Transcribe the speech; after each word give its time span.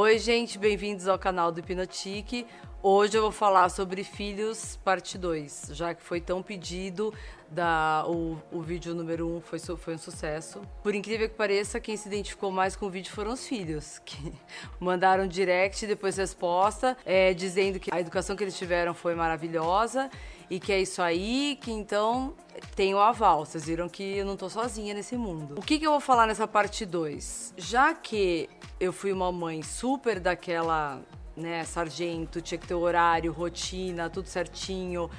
Oi, 0.00 0.16
gente, 0.16 0.60
bem-vindos 0.60 1.08
ao 1.08 1.18
canal 1.18 1.50
do 1.50 1.58
Hipnotique. 1.58 2.46
Hoje 2.80 3.18
eu 3.18 3.22
vou 3.22 3.32
falar 3.32 3.68
sobre 3.70 4.04
filhos, 4.04 4.78
parte 4.84 5.18
2, 5.18 5.70
já 5.72 5.92
que 5.94 6.00
foi 6.00 6.20
tão 6.20 6.40
pedido, 6.40 7.12
da, 7.50 8.04
o, 8.06 8.38
o 8.52 8.62
vídeo 8.62 8.94
número 8.94 9.26
1 9.26 9.36
um 9.36 9.40
foi, 9.40 9.58
foi 9.58 9.94
um 9.96 9.98
sucesso. 9.98 10.62
Por 10.80 10.94
incrível 10.94 11.28
que 11.28 11.34
pareça, 11.34 11.80
quem 11.80 11.96
se 11.96 12.06
identificou 12.06 12.52
mais 12.52 12.76
com 12.76 12.86
o 12.86 12.90
vídeo 12.90 13.10
foram 13.10 13.32
os 13.32 13.44
filhos, 13.44 13.98
que 14.06 14.32
mandaram 14.78 15.26
direct, 15.26 15.88
depois 15.88 16.16
resposta, 16.16 16.96
é, 17.04 17.34
dizendo 17.34 17.80
que 17.80 17.92
a 17.92 17.98
educação 17.98 18.36
que 18.36 18.44
eles 18.44 18.56
tiveram 18.56 18.94
foi 18.94 19.12
maravilhosa 19.16 20.08
e 20.48 20.60
que 20.60 20.72
é 20.72 20.80
isso 20.80 21.02
aí, 21.02 21.58
que 21.60 21.72
então 21.72 22.32
tem 22.76 22.94
o 22.94 23.00
aval. 23.00 23.44
Vocês 23.44 23.66
viram 23.66 23.88
que 23.88 24.18
eu 24.18 24.24
não 24.24 24.36
tô 24.36 24.48
sozinha 24.48 24.94
nesse 24.94 25.16
mundo. 25.16 25.56
O 25.58 25.62
que, 25.62 25.80
que 25.80 25.86
eu 25.86 25.90
vou 25.90 26.00
falar 26.00 26.28
nessa 26.28 26.46
parte 26.46 26.86
2? 26.86 27.54
Já 27.56 27.92
que 27.92 28.48
eu 28.78 28.92
fui 28.92 29.12
uma 29.12 29.32
mãe 29.32 29.62
super 29.64 30.20
daquela, 30.20 31.02
né, 31.38 31.64
sargento, 31.64 32.40
tinha 32.40 32.58
que 32.58 32.66
ter 32.66 32.74
horário, 32.74 33.32
rotina, 33.32 34.10
tudo 34.10 34.26
certinho, 34.28 35.10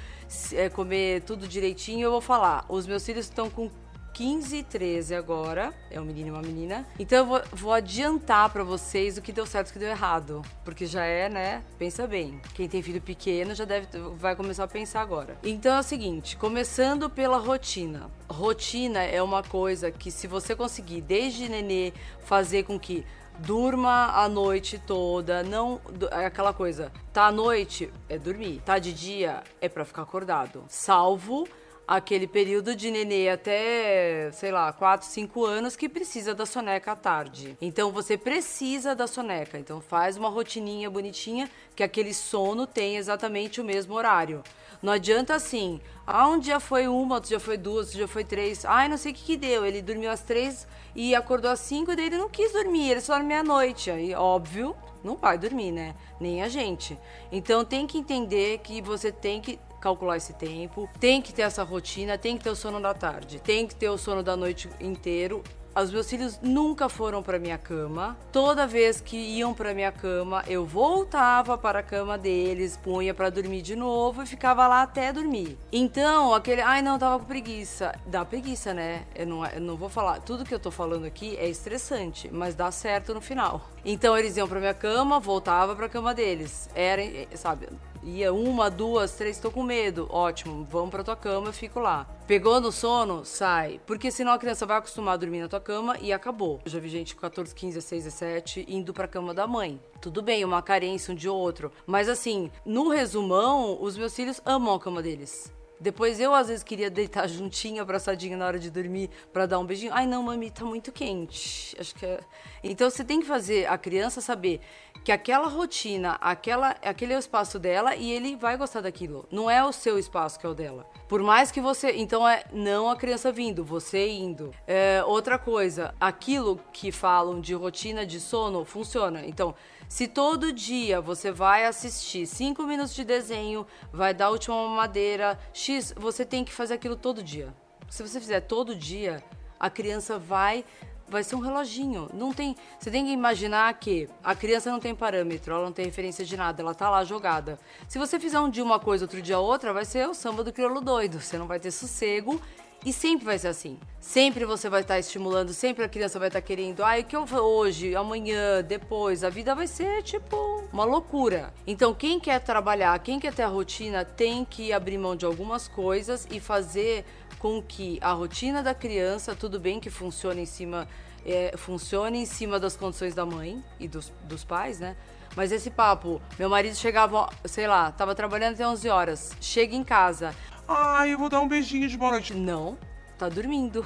é, 0.52 0.68
comer 0.68 1.22
tudo 1.22 1.48
direitinho, 1.48 2.04
eu 2.04 2.10
vou 2.10 2.20
falar. 2.20 2.64
Os 2.68 2.86
meus 2.86 3.04
filhos 3.04 3.26
estão 3.26 3.50
com 3.50 3.70
15 4.12 4.56
e 4.56 4.62
13 4.62 5.14
agora. 5.14 5.72
É 5.90 6.00
um 6.00 6.04
menino 6.04 6.28
e 6.28 6.30
uma 6.30 6.42
menina. 6.42 6.86
Então 6.98 7.18
eu 7.18 7.26
vou, 7.26 7.42
vou 7.52 7.72
adiantar 7.72 8.50
para 8.50 8.62
vocês 8.62 9.16
o 9.16 9.22
que 9.22 9.32
deu 9.32 9.46
certo 9.46 9.68
e 9.68 9.70
o 9.70 9.72
que 9.72 9.78
deu 9.78 9.88
errado. 9.88 10.42
Porque 10.64 10.86
já 10.86 11.04
é, 11.04 11.28
né? 11.28 11.62
Pensa 11.78 12.06
bem. 12.06 12.40
Quem 12.54 12.68
tem 12.68 12.82
filho 12.82 13.00
pequeno 13.00 13.54
já 13.54 13.64
deve 13.64 13.86
vai 14.16 14.36
começar 14.36 14.64
a 14.64 14.68
pensar 14.68 15.00
agora. 15.00 15.38
Então 15.42 15.74
é 15.74 15.80
o 15.80 15.82
seguinte, 15.82 16.36
começando 16.36 17.08
pela 17.08 17.38
rotina. 17.38 18.10
Rotina 18.28 19.02
é 19.02 19.22
uma 19.22 19.42
coisa 19.42 19.90
que 19.90 20.10
se 20.10 20.26
você 20.26 20.54
conseguir 20.54 21.00
desde 21.00 21.48
nenê 21.48 21.92
fazer 22.20 22.64
com 22.64 22.78
que 22.78 23.04
durma 23.40 24.12
a 24.14 24.28
noite 24.28 24.78
toda, 24.78 25.42
não 25.42 25.80
é 26.10 26.26
aquela 26.26 26.52
coisa, 26.52 26.92
tá 27.12 27.26
à 27.26 27.32
noite 27.32 27.92
é 28.08 28.18
dormir, 28.18 28.60
tá 28.64 28.78
de 28.78 28.92
dia 28.92 29.42
é 29.60 29.68
para 29.68 29.84
ficar 29.84 30.02
acordado. 30.02 30.64
Salvo 30.68 31.48
aquele 31.90 32.28
período 32.28 32.76
de 32.76 32.88
nenê 32.88 33.28
até, 33.28 34.30
sei 34.30 34.52
lá, 34.52 34.72
4, 34.72 35.04
5 35.08 35.44
anos 35.44 35.74
que 35.74 35.88
precisa 35.88 36.32
da 36.32 36.46
soneca 36.46 36.92
à 36.92 36.96
tarde. 36.96 37.58
Então 37.60 37.90
você 37.90 38.16
precisa 38.16 38.94
da 38.94 39.08
soneca. 39.08 39.58
Então 39.58 39.80
faz 39.80 40.16
uma 40.16 40.28
rotininha 40.28 40.88
bonitinha 40.88 41.50
que 41.74 41.82
aquele 41.82 42.14
sono 42.14 42.64
tem 42.64 42.96
exatamente 42.96 43.60
o 43.60 43.64
mesmo 43.64 43.94
horário. 43.94 44.40
Não 44.80 44.92
adianta 44.92 45.34
assim, 45.34 45.80
ah, 46.06 46.28
um 46.28 46.38
dia 46.38 46.60
foi 46.60 46.86
uma, 46.86 47.16
outro 47.16 47.28
dia 47.28 47.40
foi 47.40 47.56
duas, 47.56 47.86
outro 47.86 47.96
dia 47.96 48.08
foi 48.08 48.22
três. 48.22 48.64
Ai, 48.64 48.88
não 48.88 48.96
sei 48.96 49.10
o 49.10 49.14
que 49.16 49.24
que 49.24 49.36
deu. 49.36 49.66
Ele 49.66 49.82
dormiu 49.82 50.12
às 50.12 50.22
três 50.22 50.68
e 50.94 51.12
acordou 51.12 51.50
às 51.50 51.58
cinco 51.58 51.90
e 51.90 51.96
daí 51.96 52.06
ele 52.06 52.18
não 52.18 52.30
quis 52.30 52.52
dormir, 52.52 52.88
ele 52.88 53.00
só 53.00 53.14
dormiu 53.14 53.30
meia-noite. 53.30 53.90
Aí, 53.90 54.14
óbvio, 54.14 54.76
não 55.02 55.16
vai 55.16 55.36
dormir, 55.36 55.72
né? 55.72 55.96
Nem 56.20 56.40
a 56.40 56.48
gente. 56.48 56.96
Então 57.32 57.64
tem 57.64 57.84
que 57.84 57.98
entender 57.98 58.58
que 58.58 58.80
você 58.80 59.10
tem 59.10 59.40
que 59.40 59.58
calcular 59.80 60.16
esse 60.16 60.32
tempo, 60.34 60.88
tem 61.00 61.22
que 61.22 61.32
ter 61.32 61.42
essa 61.42 61.62
rotina, 61.62 62.18
tem 62.18 62.36
que 62.36 62.44
ter 62.44 62.50
o 62.50 62.56
sono 62.56 62.80
da 62.80 62.94
tarde, 62.94 63.40
tem 63.40 63.66
que 63.66 63.74
ter 63.74 63.88
o 63.88 63.98
sono 63.98 64.22
da 64.22 64.36
noite 64.36 64.68
inteiro 64.80 65.42
os 65.82 65.90
meus 65.90 66.10
filhos 66.10 66.38
nunca 66.42 66.88
foram 66.88 67.22
para 67.22 67.38
minha 67.38 67.56
cama. 67.56 68.16
Toda 68.32 68.66
vez 68.66 69.00
que 69.00 69.16
iam 69.16 69.54
para 69.54 69.72
minha 69.72 69.92
cama, 69.92 70.42
eu 70.46 70.66
voltava 70.66 71.56
para 71.56 71.78
a 71.78 71.82
cama 71.82 72.18
deles, 72.18 72.76
punha 72.76 73.14
para 73.14 73.30
dormir 73.30 73.62
de 73.62 73.76
novo 73.76 74.22
e 74.22 74.26
ficava 74.26 74.66
lá 74.66 74.82
até 74.82 75.12
dormir. 75.12 75.56
Então, 75.72 76.34
aquele, 76.34 76.60
ai 76.60 76.82
não, 76.82 76.98
tava 76.98 77.18
com 77.18 77.24
preguiça. 77.24 77.94
Dá 78.06 78.24
preguiça, 78.24 78.74
né? 78.74 79.04
Eu 79.14 79.26
não, 79.26 79.46
eu 79.46 79.60
não 79.60 79.76
vou 79.76 79.88
falar, 79.88 80.20
tudo 80.20 80.44
que 80.44 80.54
eu 80.54 80.60
tô 80.60 80.70
falando 80.70 81.04
aqui 81.04 81.36
é 81.36 81.48
estressante, 81.48 82.28
mas 82.32 82.54
dá 82.54 82.70
certo 82.70 83.14
no 83.14 83.20
final. 83.20 83.68
Então, 83.84 84.16
eles 84.18 84.36
iam 84.36 84.48
para 84.48 84.60
minha 84.60 84.74
cama, 84.74 85.20
voltava 85.20 85.74
para 85.74 85.86
a 85.86 85.88
cama 85.88 86.12
deles. 86.12 86.68
Era, 86.74 87.02
sabe, 87.36 87.68
Ia 88.02 88.32
uma, 88.32 88.70
duas, 88.70 89.12
três, 89.12 89.38
tô 89.38 89.50
com 89.50 89.62
medo. 89.62 90.06
Ótimo, 90.10 90.66
vamos 90.70 90.90
pra 90.90 91.04
tua 91.04 91.16
cama, 91.16 91.48
eu 91.48 91.52
fico 91.52 91.78
lá. 91.78 92.06
Pegou 92.26 92.60
no 92.60 92.72
sono, 92.72 93.24
sai. 93.24 93.80
Porque 93.86 94.10
senão 94.10 94.32
a 94.32 94.38
criança 94.38 94.64
vai 94.64 94.78
acostumar 94.78 95.14
a 95.14 95.16
dormir 95.18 95.40
na 95.40 95.48
tua 95.48 95.60
cama 95.60 95.98
e 96.00 96.12
acabou. 96.12 96.60
Eu 96.64 96.70
já 96.70 96.78
vi 96.78 96.88
gente 96.88 97.14
com 97.14 97.20
14, 97.20 97.54
15, 97.54 97.74
16, 97.74 98.04
17 98.04 98.66
indo 98.68 98.94
pra 98.94 99.06
cama 99.06 99.34
da 99.34 99.46
mãe. 99.46 99.80
Tudo 100.00 100.22
bem, 100.22 100.44
uma 100.44 100.62
carência 100.62 101.12
um 101.12 101.16
de 101.16 101.28
outro. 101.28 101.70
Mas 101.86 102.08
assim, 102.08 102.50
no 102.64 102.88
resumão, 102.88 103.76
os 103.82 103.98
meus 103.98 104.14
filhos 104.14 104.40
amam 104.46 104.74
a 104.74 104.80
cama 104.80 105.02
deles. 105.02 105.52
Depois 105.80 106.20
eu 106.20 106.34
às 106.34 106.48
vezes 106.48 106.62
queria 106.62 106.90
deitar 106.90 107.26
juntinho, 107.28 107.80
abraçadinho 107.80 108.36
na 108.36 108.46
hora 108.46 108.58
de 108.58 108.70
dormir 108.70 109.08
para 109.32 109.46
dar 109.46 109.58
um 109.58 109.64
beijinho. 109.64 109.92
Ai 109.94 110.06
não, 110.06 110.22
mami, 110.22 110.50
tá 110.50 110.64
muito 110.64 110.92
quente. 110.92 111.74
Acho 111.80 111.94
que 111.94 112.04
é... 112.04 112.20
Então 112.62 112.90
você 112.90 113.02
tem 113.02 113.20
que 113.20 113.26
fazer 113.26 113.66
a 113.66 113.78
criança 113.78 114.20
saber 114.20 114.60
que 115.02 115.10
aquela 115.10 115.48
rotina, 115.48 116.18
aquela, 116.20 116.76
aquele 116.82 117.14
é 117.14 117.16
o 117.16 117.18
espaço 117.18 117.58
dela 117.58 117.96
e 117.96 118.12
ele 118.12 118.36
vai 118.36 118.56
gostar 118.56 118.82
daquilo. 118.82 119.26
Não 119.30 119.50
é 119.50 119.64
o 119.64 119.72
seu 119.72 119.98
espaço 119.98 120.38
que 120.38 120.44
é 120.44 120.48
o 120.48 120.54
dela. 120.54 120.86
Por 121.08 121.22
mais 121.22 121.50
que 121.50 121.60
você, 121.60 121.92
então 121.92 122.28
é 122.28 122.44
não 122.52 122.90
a 122.90 122.96
criança 122.96 123.32
vindo, 123.32 123.64
você 123.64 124.10
indo. 124.10 124.52
É, 124.66 125.02
outra 125.06 125.38
coisa, 125.38 125.94
aquilo 125.98 126.60
que 126.72 126.92
falam 126.92 127.40
de 127.40 127.54
rotina 127.54 128.04
de 128.04 128.20
sono 128.20 128.64
funciona. 128.64 129.24
Então 129.26 129.54
se 129.90 130.06
todo 130.06 130.52
dia 130.52 131.00
você 131.00 131.32
vai 131.32 131.66
assistir 131.66 132.24
cinco 132.24 132.62
minutos 132.62 132.94
de 132.94 133.02
desenho, 133.02 133.66
vai 133.92 134.14
dar 134.14 134.26
a 134.26 134.30
última 134.30 134.68
madeira, 134.68 135.36
X, 135.52 135.92
você 135.96 136.24
tem 136.24 136.44
que 136.44 136.52
fazer 136.52 136.74
aquilo 136.74 136.94
todo 136.94 137.24
dia. 137.24 137.52
Se 137.90 138.00
você 138.00 138.20
fizer 138.20 138.40
todo 138.42 138.72
dia, 138.72 139.20
a 139.58 139.68
criança 139.68 140.16
vai 140.16 140.64
vai 141.08 141.24
ser 141.24 141.34
um 141.34 141.40
reloginho. 141.40 142.08
Não 142.14 142.32
tem, 142.32 142.54
você 142.78 142.88
tem 142.88 143.04
que 143.04 143.10
imaginar 143.10 143.74
que 143.80 144.08
a 144.22 144.32
criança 144.32 144.70
não 144.70 144.78
tem 144.78 144.94
parâmetro, 144.94 145.52
ela 145.52 145.64
não 145.64 145.72
tem 145.72 145.86
referência 145.86 146.24
de 146.24 146.36
nada, 146.36 146.62
ela 146.62 146.72
tá 146.72 146.88
lá 146.88 147.02
jogada. 147.02 147.58
Se 147.88 147.98
você 147.98 148.20
fizer 148.20 148.38
um 148.38 148.48
dia 148.48 148.62
uma 148.62 148.78
coisa, 148.78 149.06
outro 149.06 149.20
dia 149.20 149.40
outra, 149.40 149.72
vai 149.72 149.84
ser 149.84 150.08
o 150.08 150.14
samba 150.14 150.44
do 150.44 150.52
crioulo 150.52 150.80
doido. 150.80 151.20
Você 151.20 151.36
não 151.36 151.48
vai 151.48 151.58
ter 151.58 151.72
sossego 151.72 152.40
e 152.84 152.92
sempre 152.92 153.24
vai 153.24 153.38
ser 153.38 153.48
assim. 153.48 153.78
Sempre 154.00 154.44
você 154.44 154.68
vai 154.68 154.80
estar 154.80 154.98
estimulando, 154.98 155.52
sempre 155.52 155.84
a 155.84 155.88
criança 155.88 156.18
vai 156.18 156.28
estar 156.28 156.40
querendo, 156.40 156.82
ai, 156.82 157.00
ah, 157.00 157.02
o 157.02 157.04
que 157.04 157.16
eu 157.16 157.26
vou 157.26 157.40
hoje, 157.40 157.94
amanhã, 157.94 158.62
depois. 158.62 159.22
A 159.22 159.28
vida 159.28 159.54
vai 159.54 159.66
ser 159.66 160.02
tipo 160.02 160.64
uma 160.72 160.84
loucura. 160.84 161.52
Então, 161.66 161.92
quem 161.92 162.18
quer 162.18 162.40
trabalhar, 162.40 162.98
quem 163.00 163.20
quer 163.20 163.34
ter 163.34 163.42
a 163.42 163.48
rotina, 163.48 164.04
tem 164.04 164.44
que 164.44 164.72
abrir 164.72 164.96
mão 164.96 165.14
de 165.14 165.26
algumas 165.26 165.68
coisas 165.68 166.26
e 166.30 166.40
fazer 166.40 167.04
com 167.38 167.62
que 167.62 167.98
a 168.00 168.12
rotina 168.12 168.62
da 168.62 168.74
criança, 168.74 169.34
tudo 169.34 169.60
bem 169.60 169.78
que 169.78 169.90
funcione 169.90 170.42
em 170.42 170.46
cima, 170.46 170.88
é, 171.24 171.54
funcione 171.56 172.18
em 172.18 172.26
cima 172.26 172.58
das 172.58 172.76
condições 172.76 173.14
da 173.14 173.26
mãe 173.26 173.62
e 173.78 173.86
dos, 173.86 174.12
dos 174.24 174.44
pais, 174.44 174.80
né? 174.80 174.96
Mas 175.36 175.52
esse 175.52 175.70
papo, 175.70 176.20
meu 176.38 176.48
marido 176.48 176.74
chegava, 176.74 177.28
sei 177.44 177.66
lá, 177.66 177.92
tava 177.92 178.14
trabalhando 178.14 178.54
até 178.54 178.66
11 178.66 178.88
horas, 178.88 179.32
chega 179.40 179.76
em 179.76 179.84
casa, 179.84 180.34
Ai, 180.72 181.14
eu 181.14 181.18
vou 181.18 181.28
dar 181.28 181.40
um 181.40 181.48
beijinho 181.48 181.88
de 181.88 181.98
boa 181.98 182.12
noite. 182.12 182.32
Não, 182.32 182.78
tá 183.18 183.28
dormindo. 183.28 183.84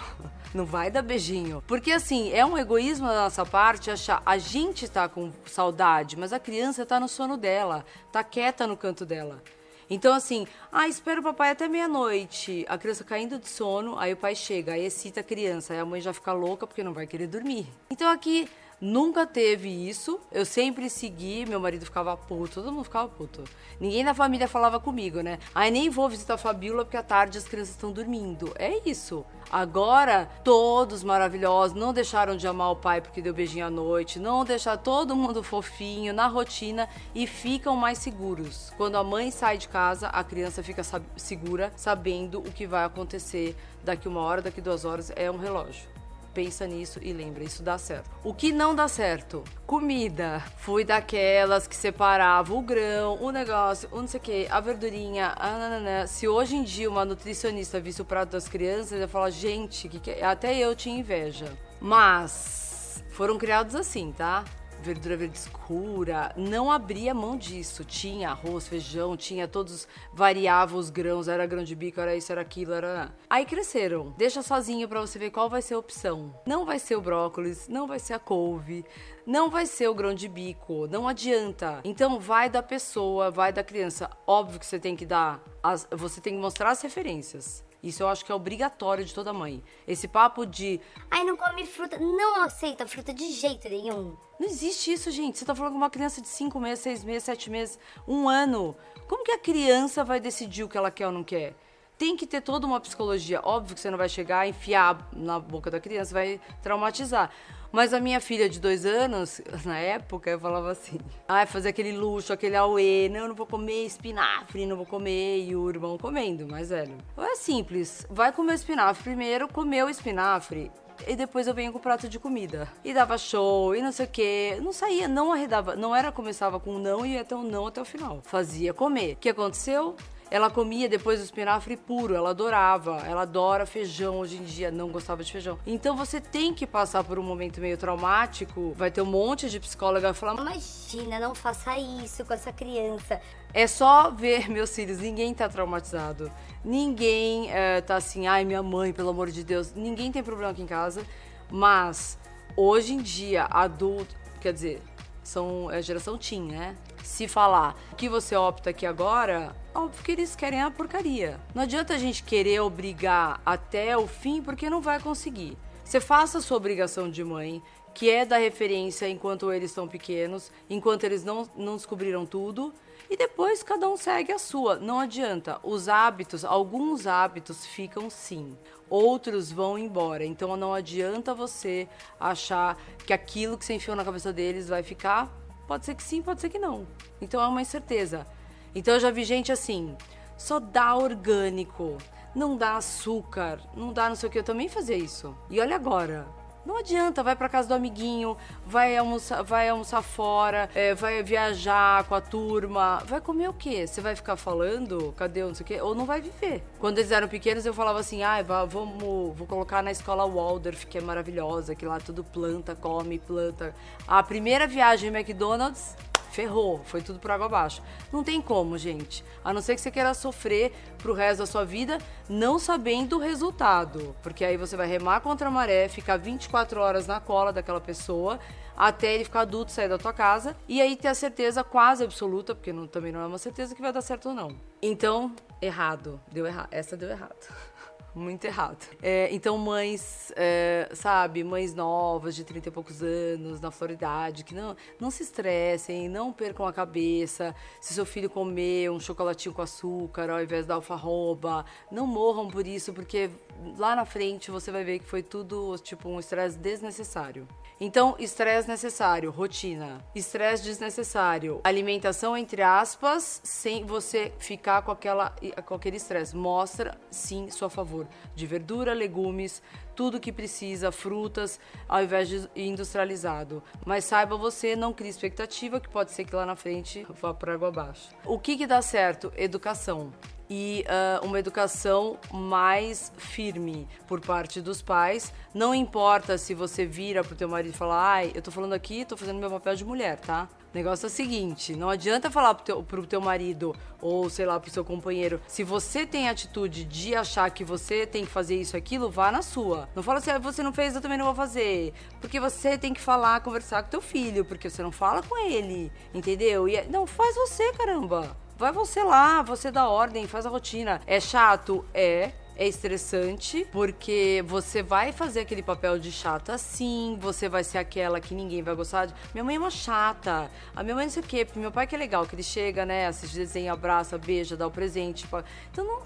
Não 0.53 0.67
vai 0.67 0.91
dar 0.91 1.01
beijinho. 1.01 1.65
Porque 1.67 1.91
assim, 1.91 2.31
é 2.31 2.45
um 2.45 2.59
egoísmo 2.59 3.09
da 3.09 3.23
nossa 3.23 3.47
parte 3.47 3.91
achar 3.91 4.23
a 4.27 4.37
gente 4.37 4.87
tá 4.87 5.09
com 5.09 5.33
saudade, 5.47 6.15
mas 6.15 6.31
a 6.31 6.39
criança 6.39 6.85
tá 6.85 7.01
no 7.01 7.09
sono 7.09 7.39
dela, 7.39 7.87
tá 8.13 8.23
quieta 8.23 8.67
no 8.67 8.77
canto 8.77 9.07
dela. 9.07 9.43
Então, 9.89 10.15
assim, 10.15 10.47
ah, 10.71 10.87
espera 10.87 11.21
o 11.21 11.23
papai 11.23 11.53
até 11.53 11.67
meia-noite. 11.69 12.67
A 12.69 12.77
criança 12.77 13.03
caindo 13.03 13.39
de 13.39 13.49
sono, 13.49 13.99
aí 13.99 14.13
o 14.13 14.17
pai 14.19 14.35
chega, 14.35 14.75
aí 14.75 14.85
excita 14.85 15.21
a 15.21 15.25
criança, 15.25 15.73
aí 15.73 15.81
a 15.81 15.87
mãe 15.87 16.03
já 16.03 16.13
fica 16.13 16.35
louca 16.35 16.67
porque 16.67 16.85
não 16.85 16.93
vai 16.93 17.07
querer 17.07 17.29
dormir. 17.29 17.67
Então, 17.89 18.11
aqui, 18.11 18.47
Nunca 18.85 19.27
teve 19.27 19.71
isso. 19.71 20.21
Eu 20.31 20.45
sempre 20.45 20.91
segui, 20.91 21.47
meu 21.47 21.59
marido 21.59 21.87
ficava 21.87 22.15
puto, 22.19 22.57
todo 22.61 22.71
mundo 22.71 22.85
ficava 22.85 23.09
puto. 23.09 23.43
Ninguém 23.81 24.05
da 24.05 24.13
família 24.13 24.47
falava 24.47 24.79
comigo, 24.79 25.23
né? 25.23 25.39
Aí 25.55 25.71
nem 25.71 25.89
vou 25.89 26.07
visitar 26.07 26.35
a 26.35 26.37
Fabíola 26.37 26.85
porque 26.85 26.99
à 26.99 27.03
tarde 27.03 27.39
as 27.39 27.49
crianças 27.49 27.71
estão 27.71 27.91
dormindo. 27.91 28.53
É 28.57 28.87
isso. 28.87 29.25
Agora, 29.51 30.29
todos 30.45 31.03
maravilhosos, 31.03 31.75
não 31.75 31.95
deixaram 31.95 32.37
de 32.37 32.47
amar 32.47 32.73
o 32.73 32.77
pai 32.77 33.01
porque 33.01 33.23
deu 33.23 33.33
beijinho 33.33 33.65
à 33.65 33.71
noite, 33.71 34.19
não 34.19 34.45
deixar 34.45 34.77
todo 34.77 35.17
mundo 35.17 35.43
fofinho 35.43 36.13
na 36.13 36.27
rotina 36.27 36.87
e 37.15 37.27
ficam 37.27 37.75
mais 37.75 37.97
seguros. 37.97 38.71
Quando 38.77 38.97
a 38.97 39.05
mãe 39.05 39.31
sai 39.31 39.57
de 39.57 39.67
casa, 39.67 40.09
a 40.09 40.23
criança 40.23 40.63
fica 40.63 40.83
segura, 41.17 41.73
sabendo 41.75 42.41
o 42.41 42.53
que 42.53 42.67
vai 42.67 42.85
acontecer 42.85 43.57
daqui 43.83 44.09
uma 44.09 44.21
hora, 44.21 44.43
daqui 44.43 44.61
duas 44.61 44.85
horas, 44.85 45.11
é 45.17 45.31
um 45.31 45.39
relógio 45.39 45.95
pensa 46.35 46.67
nisso 46.67 46.99
e 47.01 47.13
lembra, 47.13 47.45
isso 47.45 47.63
dá 47.63 47.79
certo. 47.79 48.11
O 48.25 48.35
que 48.35 48.53
não 48.53 48.75
dá 48.75 48.89
certo? 48.89 49.45
Comida. 49.67 50.43
Fui 50.59 50.85
daquelas 50.85 51.67
que 51.67 51.77
separava 51.77 52.53
o 52.53 52.61
grão, 52.61 53.17
o 53.23 53.31
negócio, 53.31 53.89
o 53.93 54.01
não 54.01 54.09
sei 54.09 54.19
o 54.19 54.23
que, 54.23 54.47
a 54.51 54.61
verdurinha, 54.61 55.33
a 55.37 55.51
nananã. 55.53 56.07
Se 56.07 56.27
hoje 56.27 56.57
em 56.57 56.65
dia 56.65 56.91
uma 56.91 57.05
nutricionista 57.05 57.79
visse 57.79 58.03
o 58.03 58.05
prato 58.05 58.33
das 58.33 58.49
crianças, 58.49 58.99
ia 58.99 59.09
falar, 59.09 59.31
gente, 59.31 59.89
que 59.89 60.01
que 60.01 60.11
é? 60.11 60.25
até 60.25 60.57
eu 60.57 60.75
tinha 60.75 60.99
inveja. 60.99 61.47
Mas 61.81 63.05
foram 63.11 63.39
criados 63.39 63.77
assim, 63.77 64.13
tá? 64.13 64.45
Verdura 64.85 65.17
verde 65.17 65.39
escura, 65.39 66.31
não 66.37 66.71
abria 66.71 67.15
mão 67.15 67.39
disso. 67.39 67.85
Tinha 67.85 68.31
arroz, 68.31 68.69
feijão, 68.69 69.17
tinha 69.17 69.49
todos, 69.49 69.89
variava 70.13 70.77
os 70.77 70.91
grãos, 70.91 71.27
era 71.27 71.47
grão 71.47 71.65
de 71.65 71.75
bico, 71.75 72.01
era 72.01 72.15
isso, 72.15 72.31
era 72.31 72.43
aquilo, 72.43 72.75
era. 72.75 73.15
Aí 73.29 73.47
cresceram. 73.47 74.15
Deixa 74.19 74.43
sozinho 74.43 74.87
para 74.87 75.01
você 75.01 75.19
ver 75.19 75.31
qual 75.31 75.49
vai 75.49 75.63
ser 75.63 75.75
a 75.75 75.79
opção. 75.79 76.39
Não 76.47 76.67
vai 76.67 76.79
ser 76.79 76.97
o 76.97 77.01
brócolis, 77.01 77.67
não 77.67 77.87
vai 77.87 77.99
ser 77.99 78.13
a 78.13 78.19
couve, 78.19 78.85
não 79.27 79.49
vai 79.49 79.65
ser 79.65 79.89
o 79.89 79.95
grão 79.95 80.15
de 80.15 80.29
bico, 80.29 80.87
não 80.87 81.09
adianta. 81.09 81.81
Então 81.83 82.21
vai 82.21 82.51
da 82.51 82.63
pessoa, 82.63 83.31
vai 83.31 83.53
da 83.53 83.65
criança. 83.65 84.11
Óbvio 84.27 84.61
que 84.61 84.67
você 84.67 84.79
tem 84.79 84.95
que 84.95 85.07
dar, 85.07 85.43
as, 85.63 85.89
você 85.91 86.21
tem 86.21 86.35
que 86.35 86.41
mostrar 86.41 86.71
as 86.71 86.83
referências. 86.83 87.65
Isso 87.83 88.03
eu 88.03 88.09
acho 88.09 88.25
que 88.25 88.33
é 88.33 88.35
obrigatório 88.35 89.05
de 89.05 89.15
toda 89.15 89.31
mãe. 89.31 89.63
Esse 89.87 90.09
papo 90.09 90.47
de. 90.47 90.81
Ai, 91.11 91.23
não 91.23 91.37
come 91.37 91.67
fruta. 91.67 91.99
Não 91.99 92.43
aceita 92.43 92.87
fruta 92.87 93.13
de 93.13 93.31
jeito 93.31 93.69
nenhum. 93.69 94.17
Não 94.45 94.51
existe 94.51 94.93
isso, 94.93 95.11
gente. 95.11 95.39
Você 95.39 95.45
tá 95.47 95.55
falando 95.55 95.73
com 95.73 95.79
uma 95.79 95.89
criança 95.89 96.21
de 96.21 96.29
5 96.29 96.61
meses, 96.61 96.81
6 96.81 97.03
meses, 97.03 97.25
7 97.25 97.49
meses, 97.49 97.79
um 98.07 98.29
ano. 98.29 98.77
Como 99.09 99.25
que 99.25 99.33
a 99.33 99.39
criança 99.39 100.05
vai 100.05 100.21
decidir 100.21 100.65
o 100.65 100.69
que 100.69 100.77
ela 100.77 100.91
quer 100.91 101.07
ou 101.07 101.13
não 101.15 101.25
quer? 101.25 101.55
Tem 101.97 102.15
que 102.15 102.27
ter 102.27 102.43
toda 102.43 102.67
uma 102.67 102.79
psicologia. 102.79 103.41
Óbvio 103.43 103.75
que 103.75 103.81
você 103.81 103.89
não 103.89 103.97
vai 103.97 104.07
chegar, 104.07 104.47
enfiar 104.47 105.09
na 105.15 105.41
boca 105.41 105.71
da 105.71 105.81
criança, 105.81 106.13
vai 106.13 106.39
traumatizar. 106.63 107.31
Mas 107.73 107.95
a 107.95 108.01
minha 108.01 108.21
filha 108.21 108.47
de 108.47 108.61
dois 108.61 108.85
anos, 108.85 109.41
na 109.65 109.79
época, 109.79 110.29
eu 110.29 110.39
falava 110.39 110.73
assim: 110.73 111.01
ai, 111.27 111.47
fazer 111.47 111.71
aquele 111.71 111.93
luxo, 111.93 112.31
aquele 112.31 112.55
auê, 112.55 113.09
não, 113.09 113.21
eu 113.21 113.29
não 113.29 113.35
vou 113.35 113.47
comer 113.47 113.87
espinafre, 113.87 114.67
não 114.67 114.77
vou 114.77 114.85
comer, 114.85 115.43
e 115.43 115.57
o 115.57 115.71
irmão 115.71 115.97
comendo, 115.97 116.47
mais 116.47 116.69
velho. 116.69 116.99
É 117.17 117.35
simples, 117.35 118.07
vai 118.11 118.31
comer 118.31 118.57
espinafre 118.57 119.05
primeiro, 119.05 119.49
comeu 119.49 119.87
o 119.87 119.91
espinafre, 119.91 120.71
e 121.07 121.17
depois 121.17 121.47
eu 121.47 121.55
venho 121.55 121.73
com 121.73 121.79
o 121.79 121.81
prato 121.81 122.09
de 122.09 122.19
comida. 122.19 122.69
E 122.85 122.93
dava 122.95 123.19
show, 123.19 123.75
e 123.75 123.83
não 123.83 123.93
sei 123.93 124.07
o 124.07 124.09
quê. 124.09 124.59
Não 124.63 124.73
saía, 124.73 125.09
não 125.09 125.33
arredava. 125.33 125.77
Não 125.77 125.95
era 125.95 126.13
começava 126.13 126.59
com 126.61 126.77
um 126.77 126.79
não 126.79 127.05
e 127.05 127.15
ia 127.15 127.21
até 127.23 127.35
um 127.35 127.43
não 127.43 127.67
até 127.67 127.81
o 127.81 127.85
final. 127.85 128.21
Fazia 128.23 128.73
comer. 128.73 129.15
O 129.15 129.17
que 129.17 129.29
aconteceu? 129.29 129.97
Ela 130.35 130.51
comia 130.51 130.89
depois 130.89 131.21
o 131.21 131.23
espinafre 131.23 131.77
puro, 131.77 132.13
ela 132.13 132.31
adorava. 132.31 132.97
Ela 133.07 133.23
adora 133.23 133.65
feijão 133.65 134.19
hoje 134.19 134.37
em 134.37 134.43
dia, 134.43 134.69
não 134.69 134.89
gostava 134.89 135.23
de 135.23 135.31
feijão. 135.31 135.61
Então 135.65 135.97
você 135.97 136.21
tem 136.21 136.53
que 136.53 136.67
passar 136.67 137.05
por 137.05 137.21
um 137.21 137.23
momento 137.23 137.61
meio 137.61 137.79
traumático. 137.79 138.75
Vai 138.77 138.91
ter 138.91 139.01
um 139.01 139.07
monte 139.07 139.49
de 139.49 139.61
psicóloga 139.61 140.13
falando: 140.13 140.43
Imagina, 140.43 141.21
não 141.21 141.37
faça 141.37 141.79
isso 141.79 142.25
com 142.25 142.35
essa 142.35 142.53
criança. 142.53 143.21
É 143.53 143.69
só 143.69 144.11
ver 144.11 144.51
meus 144.51 144.75
filhos, 144.75 144.99
ninguém 144.99 145.33
tá 145.33 145.49
traumatizado. 145.49 146.29
Ninguém 146.65 147.49
é, 147.53 147.81
tá 147.81 147.95
assim, 147.95 148.27
ai, 148.27 148.45
minha 148.45 148.61
mãe, 148.61 148.93
pelo 148.93 149.11
amor 149.11 149.31
de 149.31 149.45
Deus. 149.45 149.73
Ninguém 149.73 150.11
tem 150.11 150.25
problema 150.25 150.51
aqui 150.51 150.63
em 150.63 150.67
casa. 150.67 151.07
Mas 151.49 152.19
hoje 152.57 152.93
em 152.93 153.01
dia, 153.01 153.45
adulto, 153.45 154.17
quer 154.41 154.53
dizer, 154.53 154.83
são 155.23 155.71
é 155.71 155.81
geração 155.81 156.19
teen, 156.19 156.43
né? 156.43 156.75
Se 157.05 157.29
falar 157.29 157.77
que 157.99 158.09
você 158.09 158.35
opta 158.35 158.71
aqui 158.71 158.87
agora, 158.87 159.55
óbvio 159.75 160.03
que 160.03 160.11
eles 160.11 160.35
querem 160.35 160.63
a 160.63 160.71
porcaria. 160.71 161.39
Não 161.55 161.63
adianta 161.63 161.95
a 161.95 161.99
gente 161.99 162.25
querer 162.25 162.61
obrigar 162.61 163.43
até 163.45 163.97
o 163.97 164.09
fim, 164.09 164.43
porque 164.43 164.71
não 164.71 164.81
vai 164.81 164.99
conseguir. 164.99 165.57
Você 165.85 166.01
faça 166.01 166.39
a 166.39 166.41
sua 166.41 166.57
obrigação 166.57 167.11
de 167.11 167.23
mãe, 167.23 167.63
que 167.93 168.11
é 168.11 168.25
da 168.25 168.39
referência 168.39 169.07
enquanto 169.07 169.53
eles 169.53 169.71
estão 169.71 169.87
pequenos, 169.87 170.51
enquanto 170.69 171.05
eles 171.05 171.23
não, 171.23 171.49
não 171.55 171.77
descobriram 171.77 172.25
tudo, 172.25 172.73
e 173.09 173.19
depois 173.19 173.63
cada 173.63 173.87
um 173.87 173.99
segue 173.99 174.33
a 174.33 174.39
sua. 174.39 174.77
Não 174.77 174.99
adianta. 174.99 175.61
Os 175.63 175.91
hábitos, 175.91 176.43
alguns 176.43 177.07
hábitos 177.07 177.67
ficam 177.67 178.09
sim, 178.09 178.57
outros 178.89 179.53
vão 179.53 179.79
embora. 179.79 180.25
Então 180.25 180.57
não 180.57 180.73
adianta 180.73 181.35
você 181.35 181.87
achar 182.19 182.79
que 183.07 183.13
aquilo 183.13 183.59
que 183.59 183.65
você 183.67 183.75
enfiou 183.75 183.95
na 183.95 184.05
cabeça 184.05 184.33
deles 184.33 184.71
vai 184.71 184.83
ficar. 184.83 185.44
Pode 185.67 185.85
ser 185.85 185.95
que 185.95 186.03
sim, 186.03 186.23
pode 186.23 186.41
ser 186.41 186.49
que 186.49 186.59
não. 186.59 186.87
Então 187.21 187.41
é 187.41 187.47
uma 187.47 187.63
incerteza. 187.63 188.27
Então 188.75 188.95
eu 188.95 189.01
já 189.01 189.11
vi 189.11 189.25
gente 189.25 189.53
assim, 189.53 189.97
só 190.37 190.59
dá 190.59 190.95
orgânico, 190.95 191.97
não 192.35 192.57
dá 192.57 192.77
açúcar, 192.77 193.61
não 193.75 193.93
dá 193.93 194.09
não 194.09 194.17
sei 194.17 194.29
o 194.29 194.33
que. 194.33 194.39
Eu 194.39 194.45
também 194.45 194.69
fazia 194.69 194.97
isso. 194.97 195.37
E 195.49 195.61
olha 195.61 195.77
agora. 195.77 196.27
Não 196.65 196.79
adianta, 196.79 197.23
vai 197.23 197.37
para 197.37 197.49
casa 197.49 197.69
do 197.69 197.75
amiguinho, 197.75 198.37
vai 198.67 198.97
almoçar, 198.97 199.43
vai 199.43 199.69
almoçar 199.69 200.01
fora, 200.01 200.71
é, 200.75 200.95
vai 200.95 201.23
viajar 201.23 202.05
com 202.05 202.15
a 202.15 202.21
turma. 202.23 203.03
Vai 203.05 203.21
comer 203.21 203.49
o 203.49 203.53
quê? 203.53 203.87
Você 203.87 204.01
vai 204.01 204.17
ficar 204.17 204.37
falando? 204.37 205.13
Cadê 205.17 205.43
não 205.45 205.55
sei 205.55 205.65
o 205.65 205.67
quê? 205.67 205.81
Ou 205.83 205.95
não 205.95 206.07
vai 206.07 206.23
viver. 206.23 206.63
Quando 206.79 206.99
eles 206.99 207.11
eram 207.11 207.29
pequenos, 207.29 207.67
eu 207.67 207.75
falava 207.75 208.01
assim: 208.01 208.23
ah, 208.23 208.43
vamos, 208.67 209.37
vou 209.37 209.47
colocar 209.47 209.83
na 209.83 209.93
escola 209.93 210.27
Waldorf, 210.27 210.87
que 210.87 210.97
é 210.97 211.01
maravilhosa, 211.03 211.75
que 211.75 211.85
lá 211.85 212.01
tudo 212.01 212.25
planta, 212.25 212.75
come, 212.75 213.19
planta. 213.19 213.75
A 214.09 214.23
primeira 214.23 214.67
viagem 214.67 215.11
em 215.11 215.15
McDonald's, 215.15 215.95
ferrou, 216.35 216.83
foi 216.85 217.01
tudo 217.01 217.21
por 217.21 217.31
água 217.31 217.47
abaixo. 217.47 217.81
Não 218.13 218.25
tem 218.25 218.43
como, 218.43 218.77
gente. 218.77 219.25
A 219.45 219.53
não 219.53 219.63
ser 219.63 219.77
que 219.77 219.81
você 219.81 219.91
queira 219.91 220.13
sofrer 220.13 220.73
pro 220.99 221.15
resto 221.15 221.39
da 221.39 221.47
sua 221.47 221.65
vida 221.65 221.99
não 222.29 222.59
sabendo 222.59 223.17
o 223.17 223.21
resultado. 223.21 224.15
Porque 224.23 224.45
aí 224.45 224.57
você 224.57 224.77
vai 224.77 224.89
remar 224.89 225.21
contra 225.21 225.47
a 225.47 225.51
maré, 225.51 225.89
ficar 225.89 226.17
24 226.17 226.81
horas 226.81 227.07
na 227.07 227.21
cola 227.21 227.53
daquela 227.53 227.81
pessoa 227.81 228.41
até 228.77 229.15
ele 229.15 229.23
ficar 229.23 229.43
adulto, 229.43 229.71
sair 229.71 229.89
da 229.89 229.97
tua 229.97 230.13
casa 230.13 230.57
e 230.69 230.83
aí 230.83 230.97
ter 230.97 231.07
a 231.07 231.15
certeza 231.15 231.63
quase 231.63 232.03
absoluta, 232.03 232.57
porque 232.57 232.73
não, 232.73 232.89
também 232.89 233.13
não 233.13 233.21
é 233.21 233.27
uma 233.27 233.39
certeza 233.39 233.73
que 233.73 233.81
vai 233.81 233.93
dar 233.93 234.03
certo 234.03 234.31
ou 234.31 234.35
não. 234.35 234.57
Então, 234.83 235.33
errado. 235.63 236.21
Deu 236.33 236.45
errado. 236.45 236.69
Essa 236.73 236.97
deu 236.97 237.09
errado. 237.09 237.37
muito 238.15 238.45
errado. 238.45 238.87
É, 239.03 239.29
então, 239.33 239.59
mães, 239.59 240.33
é, 240.37 240.89
sabe, 240.95 241.43
mães 241.43 241.75
novas 241.75 242.37
de 242.37 242.45
30 242.45 242.69
e 242.69 242.73
poucos 242.73 243.03
anos, 243.03 243.61
na 243.61 243.71
floridade, 243.71 244.45
que 244.45 244.55
não, 244.55 244.77
não 245.01 245.11
se 245.11 245.23
estressem, 245.23 246.09
não 246.09 246.33
percam 246.33 246.67
a 246.67 246.73
cabeça. 246.73 247.55
Se 247.81 247.93
seu 247.95 248.07
filho 248.07 248.31
comer 248.31 248.91
um 248.91 249.01
chocolatinho 249.01 249.55
com 249.55 249.63
açúcar 249.63 250.31
ao 250.31 250.43
invés 250.43 250.67
da 250.67 250.75
alfarroba, 250.75 251.65
não 251.91 252.07
morram 252.07 252.49
por 252.49 252.67
isso, 252.67 252.93
porque 252.93 253.31
lá 253.77 253.97
na 253.97 254.05
frente 254.05 254.51
você 254.51 254.71
vai 254.71 254.85
ver 254.85 254.99
que 255.01 255.07
foi 255.07 255.23
tudo 255.23 255.77
tipo 255.79 256.09
um 256.09 256.21
estresse 256.21 256.57
desnecessário. 256.59 257.49
Então, 257.81 258.15
estresse 258.19 258.69
necessário, 258.69 259.31
rotina. 259.31 260.05
Estresse 260.15 260.63
desnecessário, 260.63 261.61
alimentação 261.65 262.37
entre 262.37 262.63
aspas, 262.63 263.41
sem 263.43 263.85
você 263.85 264.33
ficar 264.39 264.83
com 264.83 264.93
aquela 264.93 265.35
com 265.67 265.75
aquele 265.75 265.97
estresse. 265.97 266.37
Mostra 266.37 266.97
sim 267.11 267.51
sua 267.51 267.69
favor 267.69 268.04
de 268.37 268.47
verdura, 268.47 268.95
legumes, 268.95 269.63
tudo 269.95 270.21
que 270.21 270.33
precisa, 270.33 270.93
frutas, 270.93 271.59
ao 271.89 272.03
invés 272.03 272.29
de 272.29 272.49
industrializado. 272.55 273.63
Mas 273.85 274.05
saiba 274.05 274.37
você, 274.37 274.75
não 274.77 274.93
crie 274.93 275.11
expectativa, 275.11 275.81
que 275.81 275.89
pode 275.89 276.11
ser 276.11 276.25
que 276.25 276.35
lá 276.35 276.45
na 276.45 276.57
frente 276.57 277.07
vá 277.21 277.33
para 277.33 277.55
água 277.55 277.69
abaixo. 277.69 278.09
O 278.25 278.39
que, 278.39 278.57
que 278.57 278.67
dá 278.67 278.83
certo? 278.83 279.33
Educação 279.37 280.13
e 280.49 280.85
uh, 280.87 281.27
uma 281.27 281.39
educação 281.39 282.19
mais 282.33 283.13
firme 283.17 283.89
por 284.07 284.21
parte 284.21 284.61
dos 284.61 284.83
pais. 284.83 285.33
Não 285.53 285.75
importa 285.75 286.37
se 286.37 286.55
você 286.55 286.85
vira 286.85 287.25
pro 287.25 287.35
teu 287.35 287.49
marido 287.49 287.75
e 287.75 287.77
fala, 287.77 287.97
ai, 287.97 288.33
eu 288.35 288.43
tô 288.43 288.51
falando 288.51 288.73
aqui, 288.73 289.05
tô 289.05 289.17
fazendo 289.17 289.39
meu 289.39 289.51
papel 289.51 289.75
de 289.75 289.85
mulher, 289.85 290.19
tá? 290.19 290.49
O 290.73 290.77
negócio 290.77 291.07
é 291.07 291.09
o 291.09 291.11
seguinte, 291.11 291.77
não 291.77 291.89
adianta 291.89 292.31
falar 292.31 292.55
pro 292.55 292.65
teu, 292.65 292.83
pro 292.83 293.07
teu 293.07 293.21
marido 293.21 293.75
ou, 294.03 294.29
sei 294.29 294.45
lá, 294.45 294.59
pro 294.59 294.71
seu 294.71 294.85
companheiro, 294.85 295.41
se 295.47 295.63
você 295.63 296.05
tem 296.05 296.29
atitude 296.29 296.85
de 296.85 297.15
achar 297.15 297.49
que 297.51 297.63
você 297.63 298.05
tem 298.07 298.25
que 298.25 298.31
fazer 298.31 298.61
isso 298.61 298.77
aquilo, 298.77 299.09
vá 299.09 299.31
na 299.31 299.41
sua. 299.41 299.84
Não 299.95 300.03
fala 300.03 300.19
assim, 300.19 300.31
ah, 300.31 300.39
você 300.39 300.63
não 300.63 300.73
fez, 300.73 300.95
eu 300.95 301.01
também 301.01 301.19
não 301.19 301.27
vou 301.27 301.35
fazer. 301.35 301.93
Porque 302.21 302.39
você 302.41 302.77
tem 302.79 302.93
que 302.93 303.01
falar, 303.01 303.41
conversar 303.41 303.83
com 303.83 303.91
teu 303.91 304.01
filho, 304.01 304.45
porque 304.45 304.69
você 304.71 304.83
não 304.83 304.93
fala 304.93 305.23
com 305.23 305.37
ele, 305.37 305.93
entendeu? 306.13 306.69
E, 306.69 306.77
é, 306.77 306.87
não, 306.87 307.07
faz 307.07 307.35
você, 307.35 307.73
caramba. 307.73 308.37
Vai 308.57 308.73
você 308.73 309.03
lá, 309.03 309.43
você 309.43 309.71
dá 309.71 309.89
ordem, 309.89 310.27
faz 310.27 310.47
a 310.47 310.49
rotina. 310.49 311.01
É 311.07 311.19
chato? 311.19 311.85
É 311.93 312.33
é 312.57 312.69
estressante, 312.69 313.67
porque 313.73 314.45
você 314.47 314.83
vai 314.83 315.13
fazer 315.13 315.41
aquele 315.41 315.63
papel 315.63 315.99
de 315.99 316.13
chata 316.13 316.55
assim, 316.55 317.19
você 317.21 317.49
vai 317.49 317.65
ser 317.65 317.79
aquela 317.79 318.21
que 318.21 318.35
ninguém 318.35 318.63
vai 318.63 318.75
gostar 318.75 319.07
de. 319.07 319.15
Minha 319.33 319.45
mãe 319.45 319.57
é 319.57 319.59
uma 319.59 319.71
chata. 319.71 320.51
A 320.75 320.83
minha 320.83 320.95
mãe 320.95 321.07
não 321.07 321.13
sei 321.13 321.23
o 321.23 321.27
quê, 321.27 321.47
meu 321.57 321.73
pai 321.73 321.87
que 321.87 321.95
é 321.95 321.99
legal, 321.99 322.27
que 322.27 322.35
ele 322.35 322.43
chega, 322.43 322.87
né, 322.87 323.07
assiste 323.07 323.35
desenho, 323.35 323.73
abraça, 323.73 324.17
beija, 324.17 324.57
dá 324.57 324.67
o 324.67 324.71
presente. 324.71 325.27
Então 325.71 325.85
não. 325.85 326.03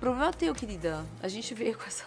Problema 0.00 0.30
teu, 0.32 0.54
querida. 0.54 1.04
A 1.22 1.28
gente 1.28 1.54
veio 1.54 1.76
com 1.76 1.84
essa. 1.84 2.04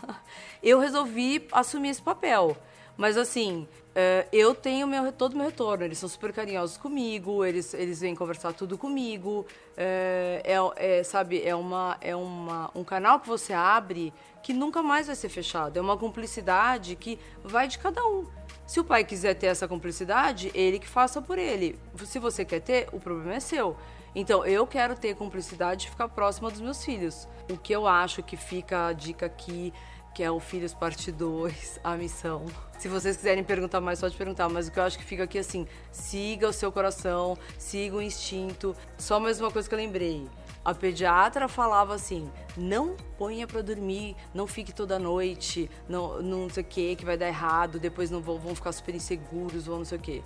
Eu 0.61 0.79
resolvi 0.79 1.47
assumir 1.51 1.89
esse 1.89 2.01
papel. 2.01 2.55
Mas 2.95 3.17
assim, 3.17 3.67
uh, 3.91 4.27
eu 4.31 4.53
tenho 4.53 4.85
meu, 4.85 5.11
todo 5.11 5.33
o 5.33 5.37
meu 5.37 5.45
retorno. 5.47 5.85
Eles 5.85 5.97
são 5.97 6.07
super 6.07 6.33
carinhosos 6.33 6.77
comigo, 6.77 7.45
eles, 7.45 7.73
eles 7.73 8.01
vêm 8.01 8.13
conversar 8.13 8.53
tudo 8.53 8.77
comigo. 8.77 9.45
Uh, 9.71 10.43
é, 10.43 10.55
é, 10.75 11.03
sabe, 11.03 11.41
é, 11.41 11.55
uma, 11.55 11.97
é 12.01 12.15
uma, 12.15 12.69
um 12.75 12.83
canal 12.83 13.19
que 13.19 13.27
você 13.27 13.53
abre 13.53 14.13
que 14.43 14.53
nunca 14.53 14.83
mais 14.83 15.07
vai 15.07 15.15
ser 15.15 15.29
fechado. 15.29 15.77
É 15.77 15.81
uma 15.81 15.97
cumplicidade 15.97 16.95
que 16.95 17.17
vai 17.43 17.67
de 17.67 17.79
cada 17.79 18.05
um. 18.05 18.27
Se 18.67 18.79
o 18.79 18.83
pai 18.83 19.03
quiser 19.03 19.33
ter 19.33 19.47
essa 19.47 19.67
cumplicidade, 19.67 20.51
ele 20.53 20.77
que 20.77 20.87
faça 20.87 21.21
por 21.21 21.39
ele. 21.39 21.79
Se 22.05 22.19
você 22.19 22.45
quer 22.45 22.59
ter, 22.59 22.87
o 22.91 22.99
problema 22.99 23.35
é 23.35 23.39
seu. 23.39 23.75
Então, 24.15 24.45
eu 24.45 24.65
quero 24.65 24.95
ter 24.95 25.15
cumplicidade 25.15 25.87
e 25.87 25.89
ficar 25.89 26.09
próxima 26.09 26.49
dos 26.49 26.61
meus 26.61 26.83
filhos. 26.83 27.27
O 27.51 27.57
que 27.57 27.73
eu 27.73 27.87
acho 27.87 28.23
que 28.23 28.35
fica 28.35 28.87
a 28.87 28.93
dica 28.93 29.25
aqui 29.25 29.73
que 30.13 30.23
é 30.23 30.31
o 30.31 30.39
Filhos 30.39 30.73
Parte 30.73 31.11
2, 31.11 31.79
a 31.83 31.95
missão. 31.95 32.45
Se 32.77 32.87
vocês 32.87 33.15
quiserem 33.15 33.43
perguntar 33.43 33.79
mais, 33.79 33.99
pode 33.99 34.17
perguntar, 34.17 34.49
mas 34.49 34.67
o 34.67 34.71
que 34.71 34.79
eu 34.79 34.83
acho 34.83 34.97
que 34.97 35.03
fica 35.03 35.23
aqui 35.23 35.37
assim, 35.37 35.67
siga 35.91 36.47
o 36.47 36.53
seu 36.53 36.71
coração, 36.71 37.37
siga 37.57 37.95
o 37.95 38.01
instinto. 38.01 38.75
Só 38.97 39.19
mais 39.19 39.39
uma 39.39 39.51
coisa 39.51 39.67
que 39.67 39.73
eu 39.73 39.79
lembrei. 39.79 40.27
A 40.63 40.73
pediatra 40.73 41.47
falava 41.47 41.95
assim: 41.95 42.29
não 42.57 42.95
ponha 43.17 43.47
para 43.47 43.61
dormir, 43.61 44.15
não 44.33 44.45
fique 44.45 44.73
toda 44.73 44.99
noite, 44.99 45.69
não, 45.87 46.21
não 46.21 46.49
sei 46.49 46.63
o 46.63 46.65
que, 46.65 46.95
que 46.97 47.05
vai 47.05 47.17
dar 47.17 47.27
errado, 47.27 47.79
depois 47.79 48.11
não 48.11 48.21
vão, 48.21 48.37
vão 48.37 48.53
ficar 48.53 48.71
super 48.71 48.93
inseguros 48.93 49.67
ou 49.67 49.77
não 49.77 49.85
sei 49.85 49.97
o 49.97 50.01
que. 50.01 50.23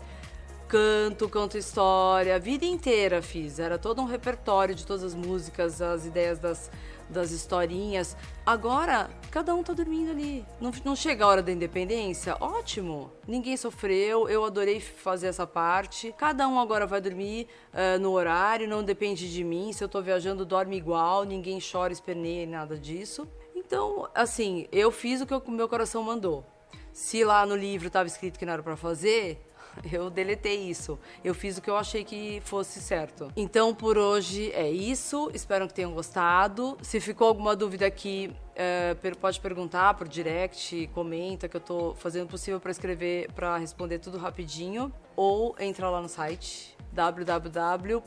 Canto, 0.73 1.29
canto 1.29 1.55
história, 1.55 2.35
a 2.35 2.39
vida 2.39 2.65
inteira 2.65 3.21
fiz. 3.21 3.59
Era 3.59 3.77
todo 3.77 4.01
um 4.01 4.05
repertório 4.05 4.73
de 4.73 4.87
todas 4.87 5.03
as 5.03 5.13
músicas, 5.13 5.79
as 5.83 6.03
ideias 6.03 6.39
das, 6.39 6.71
das 7.07 7.29
historinhas. 7.29 8.17
Agora, 8.43 9.07
cada 9.29 9.53
um 9.53 9.61
tá 9.61 9.71
dormindo 9.71 10.09
ali. 10.09 10.43
Não, 10.59 10.71
não 10.83 10.95
chega 10.95 11.25
a 11.25 11.27
hora 11.27 11.43
da 11.43 11.51
independência? 11.51 12.35
Ótimo! 12.39 13.11
Ninguém 13.27 13.55
sofreu, 13.55 14.27
eu 14.27 14.43
adorei 14.43 14.79
fazer 14.79 15.27
essa 15.27 15.45
parte. 15.45 16.11
Cada 16.17 16.47
um 16.47 16.59
agora 16.59 16.87
vai 16.87 16.99
dormir 16.99 17.47
uh, 17.71 17.99
no 17.99 18.09
horário, 18.09 18.67
não 18.67 18.83
depende 18.83 19.31
de 19.31 19.43
mim. 19.43 19.71
Se 19.73 19.83
eu 19.83 19.87
tô 19.87 20.01
viajando, 20.01 20.43
dorme 20.43 20.75
igual, 20.75 21.23
ninguém 21.23 21.59
chora, 21.61 21.93
esperneia, 21.93 22.47
nada 22.47 22.79
disso. 22.79 23.27
Então, 23.55 24.09
assim, 24.15 24.65
eu 24.71 24.89
fiz 24.89 25.21
o 25.21 25.27
que 25.27 25.35
o 25.35 25.51
meu 25.51 25.69
coração 25.69 26.01
mandou. 26.01 26.43
Se 26.91 27.23
lá 27.23 27.45
no 27.45 27.55
livro 27.55 27.87
estava 27.87 28.07
escrito 28.07 28.39
que 28.39 28.45
não 28.45 28.53
era 28.53 28.63
para 28.63 28.75
fazer, 28.75 29.39
eu 29.91 30.09
deletei 30.09 30.69
isso. 30.69 30.97
Eu 31.23 31.33
fiz 31.33 31.57
o 31.57 31.61
que 31.61 31.69
eu 31.69 31.77
achei 31.77 32.03
que 32.03 32.41
fosse 32.45 32.81
certo. 32.81 33.31
Então, 33.35 33.73
por 33.73 33.97
hoje 33.97 34.51
é 34.53 34.69
isso. 34.69 35.31
Espero 35.33 35.67
que 35.67 35.73
tenham 35.73 35.93
gostado. 35.93 36.77
Se 36.81 36.99
ficou 36.99 37.27
alguma 37.27 37.55
dúvida 37.55 37.85
aqui, 37.85 38.35
é, 38.55 38.95
pode 39.19 39.39
perguntar 39.39 39.95
por 39.95 40.07
direct, 40.07 40.89
comenta 40.93 41.47
que 41.47 41.57
eu 41.57 41.61
tô 41.61 41.95
fazendo 41.95 42.25
o 42.25 42.27
possível 42.27 42.59
para 42.59 42.69
escrever, 42.71 43.31
para 43.33 43.57
responder 43.57 43.97
tudo 43.99 44.17
rapidinho. 44.17 44.91
Ou 45.15 45.55
entra 45.59 45.89
lá 45.89 46.01
no 46.01 46.09
site 46.09 46.75
www. 46.91 48.01